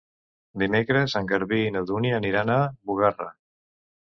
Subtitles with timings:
[0.61, 2.57] Dimecres en Garbí i na Dúnia aniran a
[2.91, 3.29] Bugarra.